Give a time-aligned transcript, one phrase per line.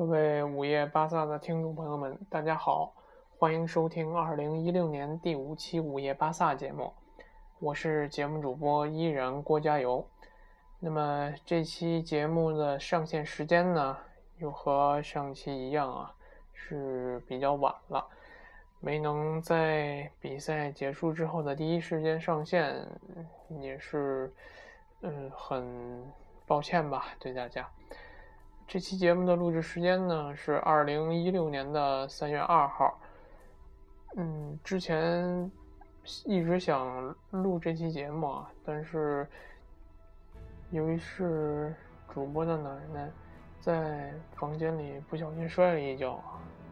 [0.00, 2.94] 各位午夜巴萨的听众朋友们，大家好，
[3.38, 6.90] 欢迎收听二零一六年第五期午夜巴萨节目，
[7.58, 10.08] 我是节目主播依然郭加油。
[10.78, 13.94] 那么这期节目的上线时间呢，
[14.38, 16.14] 又和上期一样啊，
[16.54, 18.08] 是比较晚了，
[18.80, 22.74] 没能在比赛结束之后的第一时间上线，
[23.60, 24.32] 也是
[25.02, 26.10] 嗯很
[26.46, 27.68] 抱歉吧，对大家。
[28.70, 32.96] 这期节目的录制时间呢是二零一六年的三月二号。
[34.14, 35.50] 嗯，之前
[36.24, 39.26] 一直想录这期节目啊，但是
[40.70, 41.74] 由于是
[42.14, 43.10] 主播的奶奶
[43.58, 46.22] 在房间里不小心摔了一跤，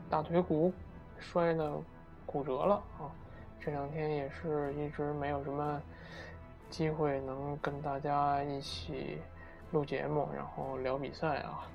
[0.08, 0.72] 大腿骨
[1.18, 1.72] 摔的
[2.24, 3.10] 骨折了啊。
[3.58, 5.82] 这两天也是一直没有什么
[6.70, 9.18] 机会能跟大家一起
[9.72, 11.66] 录节目，然后聊比赛啊。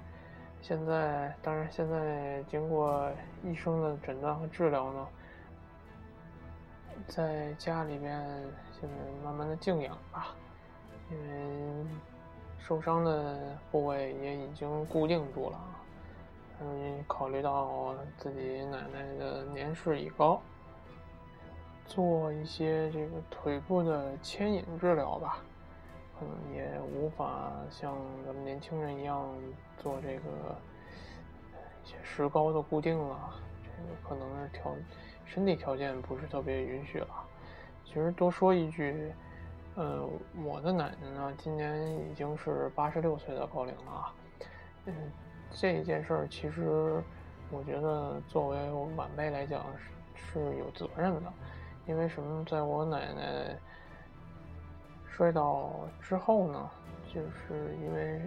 [0.63, 3.11] 现在，当然，现在经过
[3.44, 5.08] 医生的诊断和治疗呢，
[7.06, 8.17] 在家里边
[8.72, 10.34] 现在慢慢的静养吧，
[11.11, 11.86] 因为
[12.58, 15.59] 受伤的部位也已经固定住了，
[16.61, 20.41] 嗯，考虑到自己奶奶的年事已高，
[21.86, 25.39] 做一些这个腿部的牵引治疗吧。
[26.53, 29.27] 也无法像咱们年轻人一样
[29.77, 30.55] 做这个
[31.83, 34.75] 一些石膏的固定了，这个可能是条
[35.25, 37.07] 身体条件不是特别允许了。
[37.85, 39.11] 其实多说一句，
[39.75, 40.07] 呃，
[40.44, 44.13] 我的奶奶呢，今年已经是八十六岁的高龄了啊。
[44.85, 44.94] 嗯，
[45.51, 47.03] 这一件事儿，其实
[47.51, 49.66] 我觉得作为晚辈来讲
[50.16, 51.33] 是是有责任的，
[51.85, 53.57] 因为什么，在我奶奶。
[55.16, 56.72] 摔倒之后呢，
[57.08, 58.19] 就是因为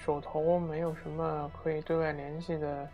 [0.00, 2.88] 手头没有什么可以对外联系的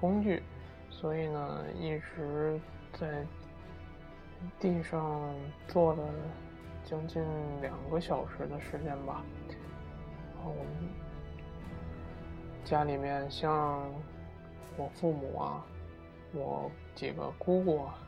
[0.00, 0.40] 工具，
[0.88, 2.60] 所以呢一直
[2.92, 3.26] 在
[4.60, 5.34] 地上
[5.66, 6.04] 坐了
[6.84, 7.24] 将近
[7.60, 9.24] 两个小时的时间吧。
[10.32, 10.88] 然后我们
[12.64, 13.82] 家里面像
[14.76, 15.66] 我父母啊，
[16.32, 17.98] 我几个姑姑啊，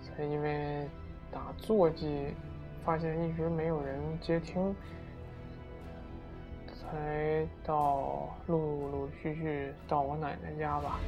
[0.00, 0.88] 才因为
[1.32, 2.32] 打坐骑。
[2.84, 4.74] 发现一直没有人接听，
[6.74, 10.98] 才到陆陆续续到我奶奶家吧，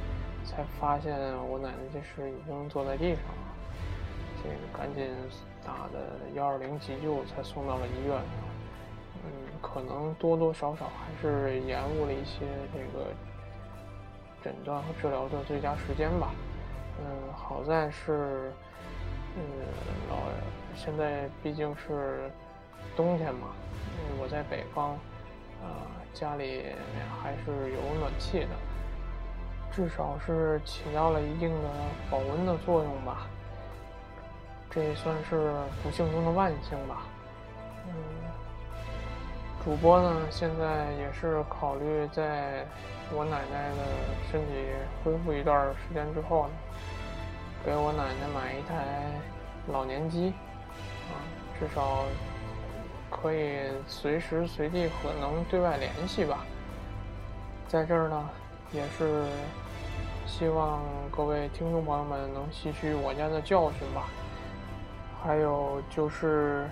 [0.45, 1.13] 才发现
[1.47, 3.43] 我奶奶这时已经坐在地上了。
[4.43, 5.09] 这个赶紧
[5.65, 8.21] 打的幺二零急救，才送到了医院。
[9.25, 13.07] 嗯，可能多多少少还是延误了一些这个
[14.43, 16.31] 诊断和治疗的最佳时间吧。
[16.99, 18.51] 嗯，好在是。
[19.35, 19.41] 嗯，
[20.09, 20.17] 老
[20.75, 22.29] 现在毕竟是
[22.95, 23.47] 冬天嘛，
[24.19, 24.91] 我在北方，
[25.61, 26.65] 啊，家里
[27.21, 28.49] 还是有暖气的，
[29.71, 31.69] 至少是起到了一定的
[32.11, 33.27] 保温的作用吧。
[34.69, 37.03] 这也算是不幸中的万幸吧。
[37.87, 37.93] 嗯，
[39.63, 42.65] 主播呢，现在也是考虑在
[43.11, 43.83] 我奶奶的
[44.31, 44.53] 身体
[45.03, 46.53] 恢复一段时间之后呢。
[47.65, 48.83] 给我奶奶买一台
[49.71, 50.33] 老年机，
[51.07, 51.15] 啊，
[51.57, 52.03] 至少
[53.09, 56.45] 可以随时随地可能对外联系吧。
[57.69, 58.29] 在这儿呢，
[58.73, 59.25] 也是
[60.27, 64.09] 希望各位听众朋友们能吸取我家的教训吧。
[65.23, 66.69] 还有就是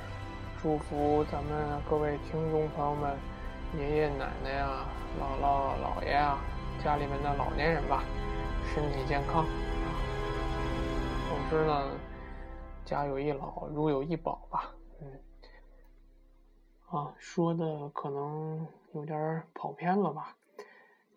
[0.61, 3.15] 祝福咱们各位听众朋友们，
[3.79, 4.67] 爷爷奶奶呀、
[5.17, 6.37] 姥姥姥爷啊，
[6.83, 8.03] 家里面的老年人吧，
[8.75, 9.45] 身体健康。
[11.51, 11.99] 总之呢，
[12.85, 14.73] 家有一老，如有一宝吧。
[15.01, 15.19] 嗯，
[16.87, 20.37] 啊，说的可能有点跑偏了吧，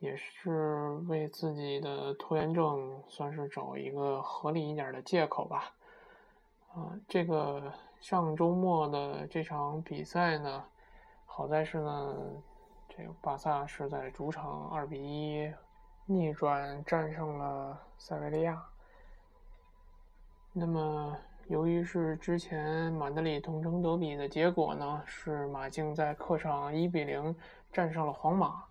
[0.00, 5.72] 也是为自己的拖延症算是找一个合理一点的借口吧。
[6.74, 10.64] 啊，这个上周末的这场比赛呢，
[11.26, 12.16] 好在是呢，
[12.88, 15.48] 这个巴萨是在主场二比一
[16.06, 18.60] 逆转战胜了塞维利亚。
[20.56, 21.16] 那么，
[21.48, 27.34] 由于是之前马德里同城德比的结果呢，是马竞在客场一比零
[27.72, 28.62] 战胜了皇马，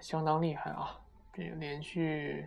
[0.00, 0.98] 相当厉害啊！
[1.32, 2.44] 这连续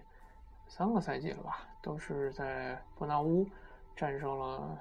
[0.68, 3.48] 三个赛季了吧，都是在伯纳乌
[3.96, 4.78] 战胜了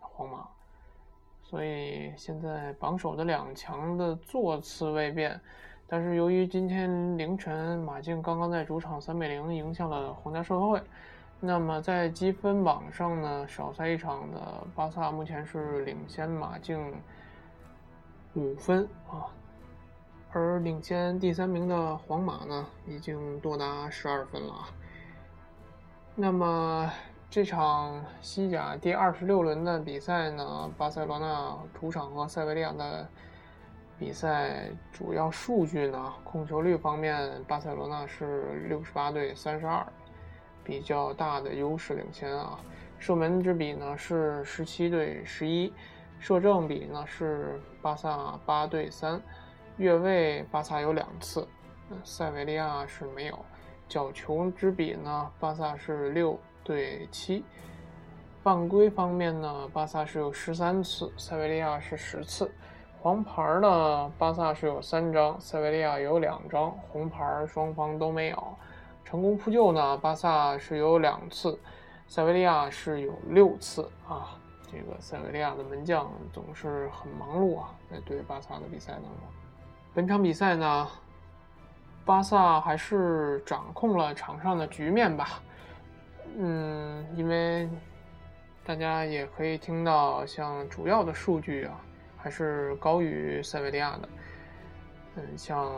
[0.00, 0.48] 皇马，
[1.44, 5.40] 所以现在榜首的两强的座次未变，
[5.86, 10.82] 但是由于今天凌晨马竞刚刚在主场三比零赢下了皇家社会。
[11.38, 16.94] 那么在积分榜上呢，少赛一场的巴萨目前是领先马竞
[18.34, 19.28] 五分啊，
[20.32, 24.68] 而领先第三名的皇马呢，已经多达十二分了啊。
[26.14, 26.90] 那么
[27.28, 33.06] 这场西甲第二十六轮的比赛呢，巴塞罗那主场和塞维利亚的
[33.98, 39.86] 比赛主要数据呢，控球率方面，巴塞罗那是六十八对三十二，
[40.66, 42.58] 比较大的优势领先啊。
[42.98, 45.72] 射门之比呢是十七对十一，
[46.18, 49.20] 射正比呢是巴萨八对三，
[49.76, 51.46] 越位巴萨有两次，
[52.02, 53.38] 塞维利亚是没有。
[53.88, 57.44] 角球之比呢，巴萨是六对七。
[58.42, 62.50] 犯规方面呢，巴萨是有十三次，塞维利亚是十次。
[63.00, 68.56] 黄牌呢，巴萨是有三张，塞维利亚有两张，红牌双方都没有。
[69.06, 71.56] 成功扑救呢，巴萨是有两次。
[72.08, 74.36] 塞维利亚是有六次啊，
[74.70, 79.12] 这个塞维利亚的门将总是很忙碌啊，在对巴萨的比赛当中。
[79.94, 80.88] 本场比赛呢，
[82.04, 85.40] 巴萨还是掌控了场上的局面吧。
[86.36, 87.68] 嗯，因为
[88.64, 91.80] 大家也可以听到，像主要的数据啊，
[92.16, 94.08] 还是高于塞维利亚的。
[95.14, 95.72] 嗯，像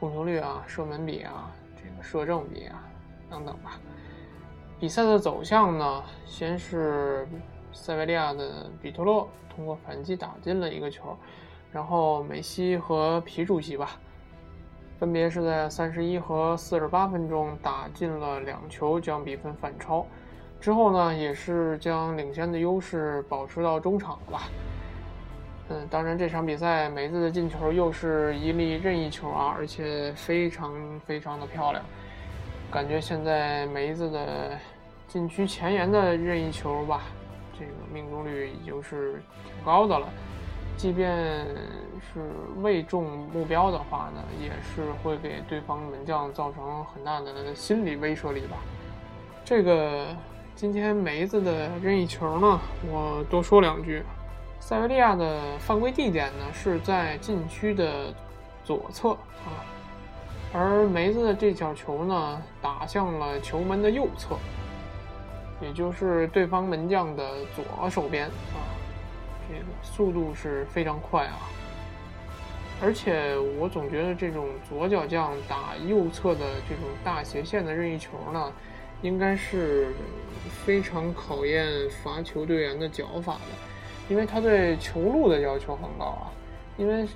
[0.00, 1.50] 控球率啊、射门比啊、
[1.82, 2.84] 这个射正比啊
[3.30, 3.78] 等等吧。
[4.78, 6.02] 比赛的走向呢？
[6.26, 7.28] 先是
[7.72, 11.16] 塞维利亚的比托洛通过反击打进了一个球，
[11.70, 13.90] 然后梅西和皮主席吧，
[14.98, 20.04] 分别是在三十一和四十八分钟打进了两球，将比分反超。
[20.60, 24.42] 之后呢，也是将领先的优势保持到中场了吧。
[25.72, 30.70] 嗯，当然这场比赛梅子的进球又是一粒任意球啊，而且非常
[31.06, 31.82] 非常的漂亮。
[32.70, 34.50] 感觉现在梅子的
[35.08, 37.04] 禁区前沿的任意球吧，
[37.58, 40.06] 这个命中率已经是挺高的了。
[40.76, 41.46] 即便
[42.00, 42.20] 是
[42.60, 48.58] 未中目标的话呢，也是会给对方门将造成很大的心理威慑力吧。
[49.42, 50.06] 这个
[50.54, 52.60] 今天梅子的任意球呢，
[52.90, 54.02] 我多说两句。
[54.64, 58.14] 塞维利亚的犯规地点呢是在禁区的
[58.64, 59.58] 左侧啊。
[60.52, 64.36] 而梅子的这脚球呢，打向了球门的右侧，
[65.60, 68.62] 也就是对方门将的左手边啊。
[69.48, 71.50] 这个速度是非常快啊！
[72.80, 78.52] 而且我总觉得这种左脚将打右侧的这种大斜线的任意球呢，
[79.02, 79.92] 应该是
[80.64, 83.71] 非常考验罚球队员的脚法的，
[84.08, 86.32] 因为他对球路的要求很高啊，
[86.76, 87.06] 因为。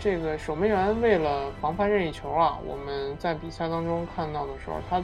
[0.00, 5.00] 这个守门员为了防范任意球啊，我们在比赛当中看到的时候，他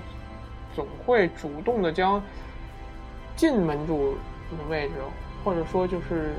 [0.74, 2.20] 总会主动的将
[3.36, 4.14] 进门柱
[4.50, 4.94] 的位置，
[5.44, 6.34] 或者说就是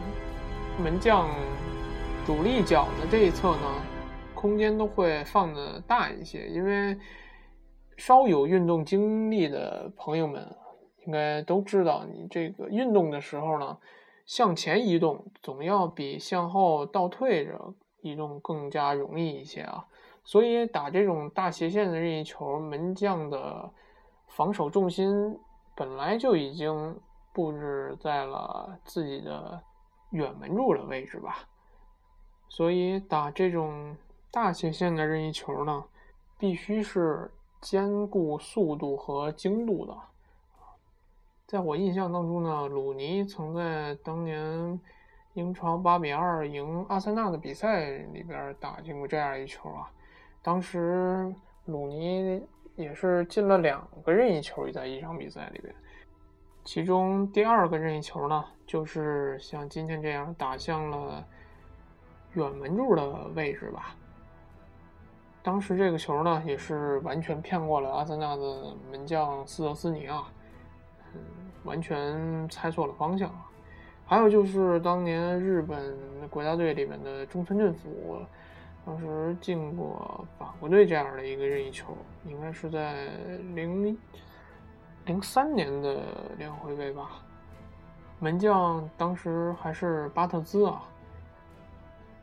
[0.83, 1.29] 门将
[2.25, 3.81] 主力脚的这一侧呢，
[4.33, 6.47] 空间都会放的大一些。
[6.47, 6.97] 因为
[7.95, 10.45] 稍有运动经历的朋友们
[11.05, 13.77] 应该都知道，你这个运动的时候呢，
[14.31, 17.73] 向前移动总要比向后倒退着。
[18.01, 19.85] 移动更加容易一些啊，
[20.23, 23.71] 所以打这种大斜线的任意球，门将的
[24.27, 25.37] 防守重心
[25.75, 26.99] 本来就已经
[27.31, 29.61] 布置在了自己的
[30.09, 31.47] 远门柱的位置吧，
[32.49, 33.95] 所以打这种
[34.31, 35.85] 大斜线的任意球呢，
[36.39, 39.95] 必须是兼顾速度和精度的。
[41.51, 44.79] 在我印象当中呢，鲁尼曾在当年。
[45.35, 49.89] 英超八比二赢阿森纳的比赛里边打进过这样一球啊，
[50.41, 55.73] 当时鲁尼也是进了两个任意球在一场比赛里边，
[56.65, 61.25] 其中第二个任意球呢，就是像今天这样打向了
[62.33, 63.95] 远门柱的位置吧。
[65.41, 70.29] 当时这个球呢，也是完全骗过了阿森纳的门将斯特斯尼啊，
[71.13, 71.21] 嗯，
[71.63, 73.47] 完全猜错了方向啊。
[74.05, 75.95] 还有就是当年日本
[76.29, 78.17] 国家队里面的中村俊辅，
[78.85, 83.07] 当时进过法国队这样的一个任意球，应该是在
[83.53, 83.97] 零
[85.05, 86.03] 零三年的
[86.37, 87.21] 联合会杯吧。
[88.19, 90.83] 门将当时还是巴特兹啊。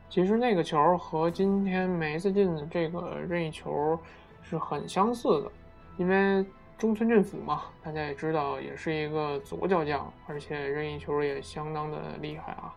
[0.09, 3.99] 其实那个球和今天梅子进的这个任意球
[4.43, 5.51] 是很相似的，
[5.97, 6.45] 因为。
[6.79, 12.73] 中村俊辅嘛，大家也知道，也是一个左脚将，而且任意球也相当的厉害啊。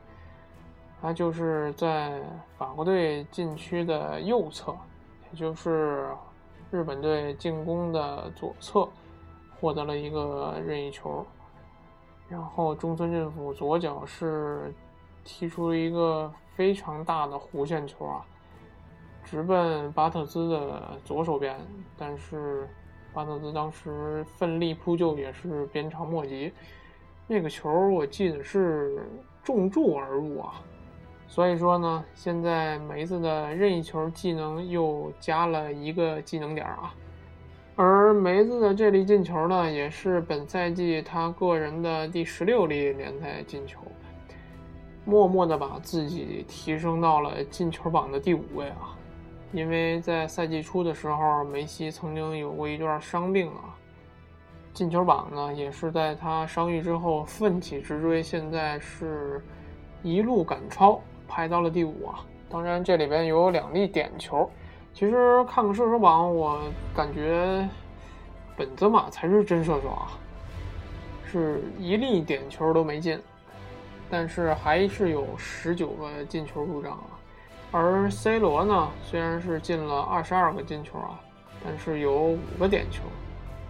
[1.01, 2.21] 他就是在
[2.59, 4.75] 法国队禁区的右侧，
[5.31, 6.11] 也就是
[6.73, 8.89] 日本队进攻的左侧，
[9.61, 11.25] 获得了一个任意球。
[12.29, 14.75] 然后中村俊辅左脚是
[15.23, 18.27] 踢出了一个非常大的弧线球啊，
[19.23, 21.57] 直奔巴特兹的左手边，
[21.97, 22.69] 但是
[23.13, 26.53] 巴特兹当时奋力扑救也是鞭长莫及。
[27.27, 29.07] 那个球我记得是
[29.43, 30.61] 重注而入啊，
[31.29, 36.95] 所以说呢，现在梅子的任意球技能又加了一个技能点啊。
[37.75, 43.81] 而梅子的这粒进球呢，也是本赛季他个人的第十六粒联赛进球，
[45.07, 48.95] 默默的把自己提升到了进球榜的第五位啊。
[49.53, 53.77] 因为在赛季初的时候，梅西曾经有过一段伤病啊，
[54.73, 59.43] 进球榜呢也是在他伤愈之后奋起直追，现在是
[60.03, 62.25] 一路赶超，排到了第五啊。
[62.49, 64.51] 当然，这里边有两粒点球。
[64.95, 66.61] 其实看个射手榜，我
[66.95, 67.69] 感觉
[68.57, 70.13] 本泽马才是真射手啊，
[71.25, 73.19] 是一粒点球都没进，
[74.11, 77.21] 但是还是有十九个进球入账啊。
[77.73, 81.19] 而 C 罗呢，虽然是进了二十二个进球啊，
[81.65, 83.03] 但是有五个点球，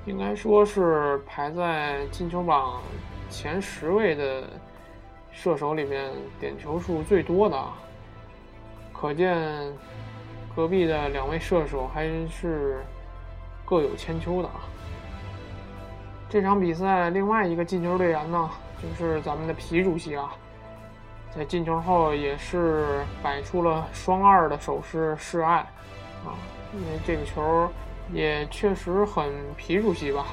[0.04, 2.82] 应该说是排在进球榜
[3.30, 4.50] 前十位的
[5.30, 7.72] 射手里面点球数最多的啊，
[8.92, 9.72] 可见。
[10.54, 12.84] 隔壁的两位射手还是
[13.64, 14.68] 各有千秋的啊！
[16.28, 20.36] 这场比赛另外一个进球队员呢，就是咱们的皮主席啊，
[21.34, 25.58] 在进球后也是摆出了双二的手势示爱
[26.24, 26.36] 啊，
[26.74, 27.70] 因为这个球
[28.12, 30.26] 也确实很皮主席吧，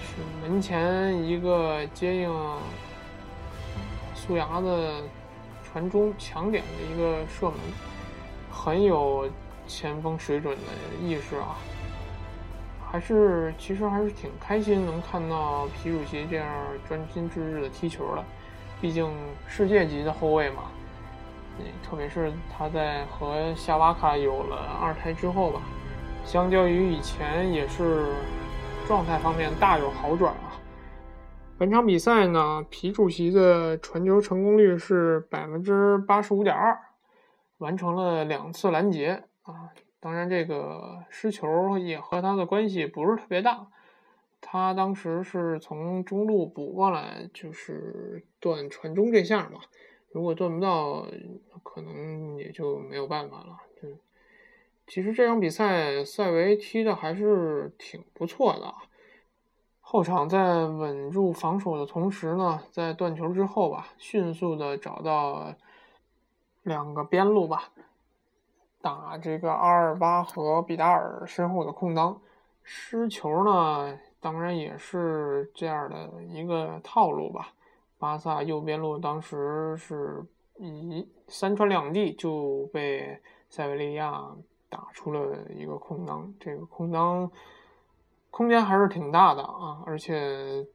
[0.00, 2.34] 是门前一个接应
[4.14, 5.02] 苏牙的
[5.62, 7.58] 传中抢点的一个射门。
[8.50, 9.28] 很有
[9.66, 11.54] 前锋水准的意识啊，
[12.90, 16.46] 还是其实还是挺开心能看到皮主席这样
[16.88, 18.24] 专心致志的踢球的，
[18.80, 19.10] 毕竟
[19.46, 20.64] 世界级的后卫嘛，
[21.82, 25.60] 特别是他在和夏瓦卡有了二胎之后吧，
[26.24, 28.06] 相较于以前也是
[28.86, 30.52] 状态方面大有好转啊。
[31.58, 36.78] 本场比赛呢，皮主席的传球成功率是百分之八十五点二。
[37.58, 43.66] 完成了两次拦截啊，当然这个失球也和他的关系不是特别大，
[44.40, 49.60] 他当时是从中路补过来，就是断传中这下嘛，
[50.10, 51.06] 如果断不到，
[51.62, 53.58] 可能也就没有办法了。
[53.82, 53.98] 嗯，
[54.86, 58.74] 其实这场比赛塞维踢的还是挺不错的，
[59.80, 65.54] 后场在稳住防守的同时呢，在断球之后吧，迅速的找到。
[66.64, 67.70] 两个边路吧，
[68.82, 72.20] 打这个阿尔巴和比达尔身后的空当，
[72.62, 77.52] 失球呢，当然也是这样的一个套路吧。
[77.98, 80.24] 巴萨右边路当时是
[80.56, 84.24] 以三传两递就被塞维利亚
[84.68, 87.30] 打出了一个空当，这个空当
[88.30, 90.66] 空间还是挺大的啊，而且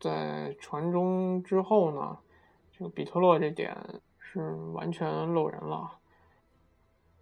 [0.00, 2.18] 在传中之后呢，
[2.72, 3.76] 这个比特洛这点。
[4.30, 5.90] 是完全漏人了，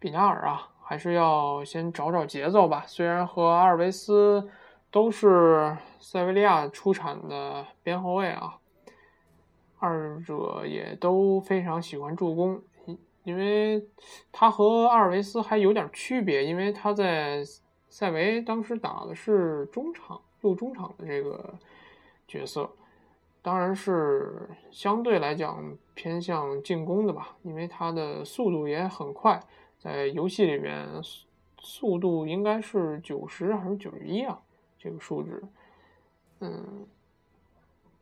[0.01, 2.83] 比纳尔啊，还是要先找找节奏吧。
[2.85, 4.51] 虽然和阿尔维斯
[4.97, 8.57] 都是塞维利亚出产的边后卫啊，
[9.79, 12.62] 二者也都非常喜欢助攻，
[13.23, 13.87] 因为
[14.33, 17.45] 他和阿尔维斯还有点区别，因为他在
[17.91, 21.53] 塞维当时打的是中场右中场的这个
[22.26, 22.67] 角色。
[23.43, 29.38] 当然是相对来讲偏向进攻的吧，因为他的速度也很快，
[29.79, 30.88] 在游戏里面
[31.61, 34.41] 速度应该是九十还是九十一啊？
[34.87, 35.43] 这个数值，
[36.38, 36.87] 嗯，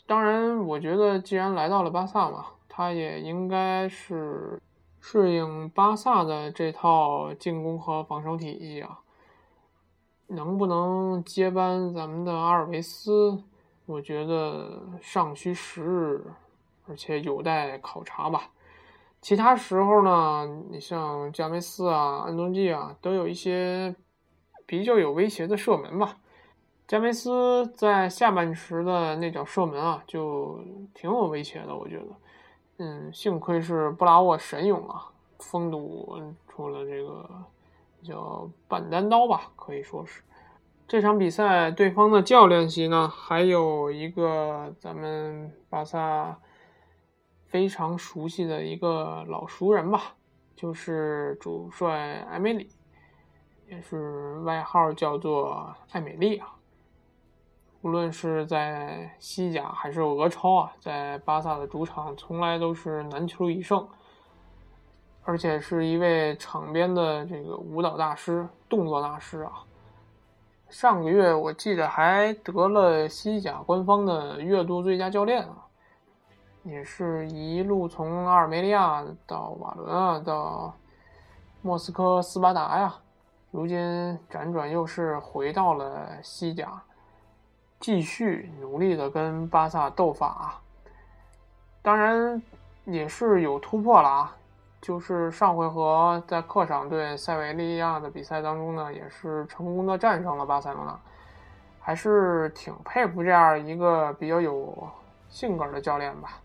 [0.07, 4.61] 当然我觉得既然来到了巴萨嘛，他也应该是
[5.01, 9.01] 适应巴萨的这套进攻和防守体系啊，
[10.27, 13.43] 能不能接班咱们的阿尔维斯？
[13.87, 16.33] 我觉得尚需时日，
[16.87, 18.51] 而且有待考察吧。
[19.23, 23.97] 其他时候呢，你像加梅斯啊、安东尼啊，都有一些
[24.67, 26.19] 比较有威胁的射门吧。
[26.87, 30.63] 加梅斯在下半时的那脚射门啊，就
[30.93, 32.07] 挺有威胁的，我觉得。
[32.77, 35.07] 嗯，幸亏是布拉沃神勇啊，
[35.39, 37.27] 封堵出了这个
[38.03, 40.23] 叫半单刀吧，可以说是。
[40.87, 46.39] 这场比赛，对方的教练席呢，还有一个咱们巴萨
[47.47, 50.17] 非常熟悉的一个老熟人吧，
[50.55, 52.69] 就是主帅埃梅里，
[53.69, 56.54] 也是外号叫做艾美丽啊。
[57.85, 63.87] 无论是在西甲还是俄超啊，在巴萨的主场从来都是难求一胜。
[65.27, 69.53] 而且是一位场边的这个舞蹈大师、动作大师啊。
[70.71, 75.67] 上个月我记得还得了西甲官方的月度最佳教练啊，
[76.63, 80.75] 也是一路从阿尔梅利亚到瓦伦啊，到
[81.61, 82.95] 莫斯科斯巴达呀，
[83.51, 83.79] 如今
[84.31, 86.83] 辗转又是回到了西甲，
[87.85, 90.59] 继续努力的跟巴萨斗法。
[91.83, 92.43] 当然
[92.87, 94.35] 也是有突破了啊。
[94.81, 100.99] 就是上回合在客场对塞维利亚的比赛当中呢，也是成功的战胜了巴塞罗那，
[101.79, 104.89] 还是挺佩服这样一个比较有
[105.29, 106.39] 性格的教练吧。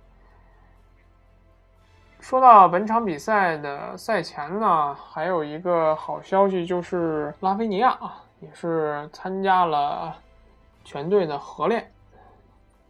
[2.19, 10.13] 说到本场比赛的赛前呢，还有一个好消息，就是拉菲尼亚啊，也是参加了
[10.83, 11.91] 全队的合练。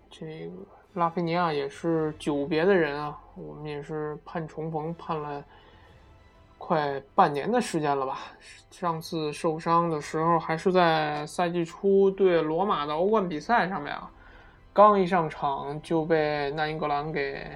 [0.10, 0.54] 这个。
[0.96, 5.42] 拉菲尼亚也是久别的人啊，我们也是盼重逢，盼了
[6.58, 8.18] 快半年的时间了吧。
[8.72, 14.12] 上次受伤的时候还是在赛季初对罗马的欧冠比赛上面啊，
[14.74, 17.48] 刚一上场就被那英格兰给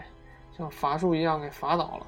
[0.55, 2.07] 像伐树一样给伐倒了，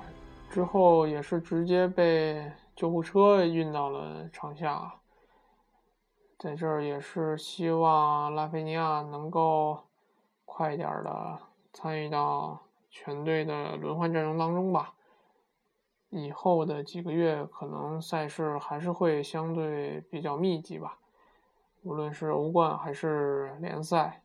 [0.51, 4.93] 之后也是直接被救护车运到了场下。
[6.45, 9.79] 在这儿也是希望拉菲尼亚能够。
[10.47, 11.37] 快一点的
[11.73, 12.57] 参与到
[12.89, 14.93] 全队的轮换阵容当中吧。
[16.11, 20.97] 以后的几个月，可能赛事还是会相对比较密集吧，
[21.81, 24.21] 无论是欧冠还是联赛，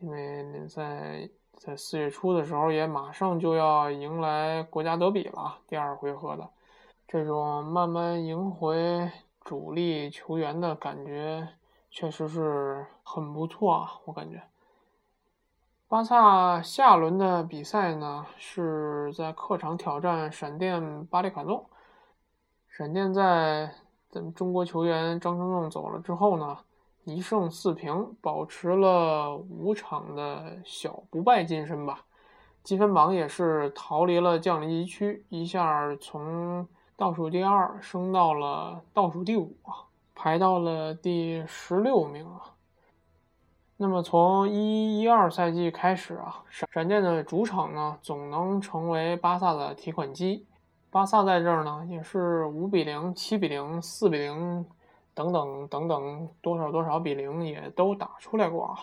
[0.00, 6.46] 因为联赛在四月初的时候也马上就要迎来国家德比了，第二回合的
[7.06, 9.10] 这种慢慢赢回
[9.48, 11.48] 主力球员的感觉，
[11.90, 14.42] 确实是很不错啊，我感觉。
[15.88, 21.64] 巴萨下轮的比赛呢，是在客场挑战闪电巴列卡诺。
[22.68, 23.72] 闪电在
[24.10, 26.58] 咱们中国球员张成栋走了之后呢，
[27.04, 32.04] 一胜四平，保持了五场的小不败金身吧。
[32.62, 42.42] 积分榜也是逃离了降级区，一下从倒数第二升到了倒数第五啊，排到了第十六名啊。
[43.76, 50.44] 那么从一一二赛季开始啊，闪闪电的主场呢总能成为巴萨的提款机。
[50.90, 54.66] 巴萨在这儿呢也是五比零、七比零、四比零
[55.14, 58.74] 等等等等多少多少比零也都打出来过啊。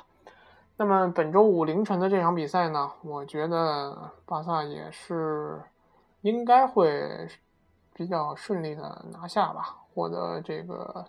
[0.78, 5.62] 那么本周五凌晨的这场比赛呢，我觉得巴萨也是
[6.22, 7.28] 应该会
[7.98, 11.06] 比较顺利的拿下吧，获得这个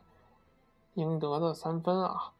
[0.94, 2.32] 应得的三分啊。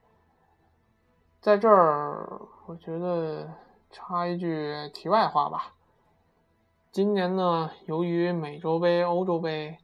[1.40, 3.52] 在这儿，我觉得
[3.90, 5.72] 插一句题外话吧。
[6.92, 9.78] 今年呢，由于美洲杯、欧洲杯，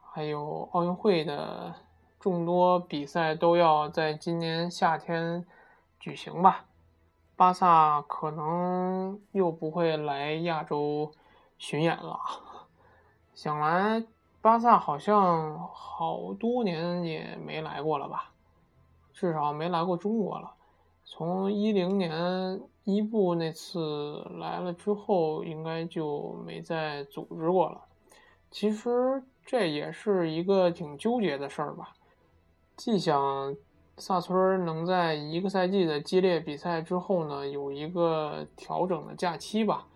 [0.00, 1.74] 还有奥运会的
[2.20, 5.44] 众多比赛都要在今年夏天
[5.98, 6.66] 举行吧，
[7.34, 11.12] 巴萨可能又不会来亚洲
[11.58, 12.20] 巡演了。
[13.36, 14.02] 想来，
[14.40, 18.32] 巴萨好像好多年也没来过了吧，
[19.12, 20.54] 至少没来过中国了。
[21.04, 27.82] 从一零年伊布那次来了之后，应该就没再组织过了。
[28.50, 31.92] 其实这也是一个挺纠结的事儿吧。
[32.74, 33.54] 既想
[33.98, 39.86] 萨村能在一个赛季的激烈比赛之后呢，有一个调整的假期吧，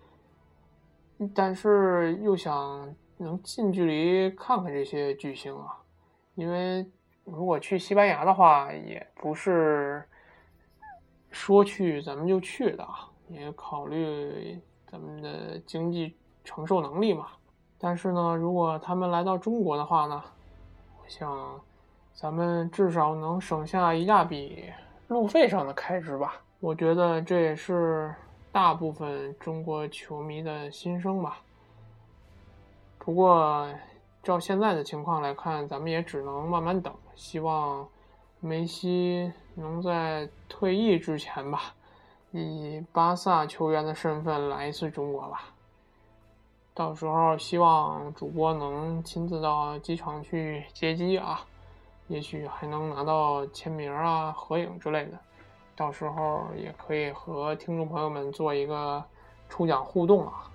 [1.33, 5.77] 但是又想能近距离看看这些巨星啊。
[6.35, 6.85] 因为
[7.23, 10.03] 如果去西班牙的话，也不是。
[11.33, 17.27] 说去咱们就去的啊，也考虑咱们的经济承受能力嘛。
[17.79, 20.21] 但是呢，如果他们来到中国的话呢，
[21.01, 21.57] 我想
[22.13, 24.65] 咱们至少能省下一大笔
[25.07, 26.33] 路费上的开支吧。
[26.59, 28.13] 我觉得这也是
[28.51, 31.39] 大部分中国球迷的心声吧。
[33.03, 33.67] 不过
[34.21, 37.87] 照现在的情况来看，咱们也只能慢慢等，希望。
[38.43, 41.75] 梅西能在退役之前吧，
[42.31, 45.43] 以巴萨球员的身份来一次中国吧。
[46.73, 51.41] 到时候希望主播能亲自到机场去接机啊，
[52.07, 55.19] 也许还能拿到签名啊、合影之类的。
[55.75, 59.03] 到时候也可以和听众朋友们做一个
[59.49, 60.49] 抽奖互动啊。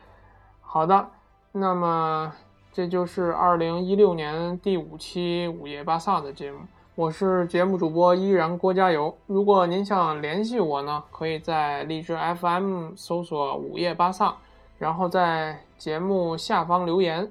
[0.60, 1.08] 好的，
[1.56, 2.32] 那么
[2.72, 6.58] 这就是二零一六年第五期午夜巴萨的节目。
[6.96, 9.16] 我是节目主播依然郭加油。
[9.28, 14.34] 如果您想联系我呢，可以在荔枝 FM 搜索“午夜巴萨”，
[14.78, 17.30] 然后在节目下方留言，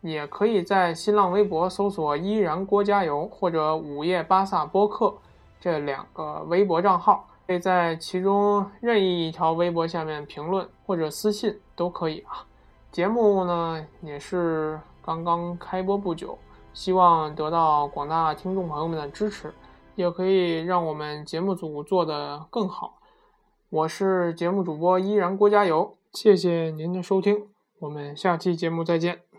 [0.00, 5.14] 也可以在新浪微博搜索“依然郭加油”或者“午夜巴萨播客”
[5.60, 12.44] 这两个微博账号，可以在其中任意一条微博下面评论或者私信都可以啊。
[12.92, 16.36] 节目呢也是刚刚开播不久，
[16.72, 19.54] 希望得到广大听众朋友们的支持，
[19.94, 22.98] 也可以让我们节目组做得更好。
[23.68, 27.46] 我是节目主播依然郭加油，谢谢您的收听，
[27.78, 29.29] 我们下期节目再见。